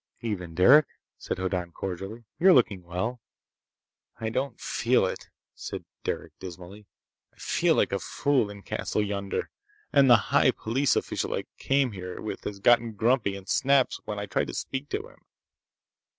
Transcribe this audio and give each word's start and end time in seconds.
"Evening, 0.21 0.55
Derec," 0.55 0.85
said 1.19 1.37
Hoddan 1.37 1.73
cordially. 1.73 2.23
"You're 2.39 2.55
looking 2.55 2.81
well!" 2.81 3.21
"I 4.19 4.29
don't 4.29 4.59
feel 4.59 5.05
it," 5.05 5.29
said 5.53 5.85
Derec 6.03 6.31
dismally. 6.39 6.87
"I 7.31 7.37
feel 7.37 7.75
like 7.75 7.91
a 7.91 7.99
fool 7.99 8.49
in 8.49 8.57
the 8.57 8.63
castle 8.63 9.03
yonder. 9.03 9.51
And 9.93 10.09
the 10.09 10.17
high 10.33 10.49
police 10.49 10.95
official 10.95 11.35
I 11.35 11.43
came 11.59 11.91
here 11.91 12.19
with 12.19 12.45
has 12.45 12.59
gotten 12.59 12.93
grumpy 12.93 13.35
and 13.35 13.47
snaps 13.47 14.01
when 14.05 14.17
I 14.17 14.25
try 14.25 14.43
to 14.43 14.55
speak 14.55 14.89
to 14.89 15.07
him." 15.07 15.19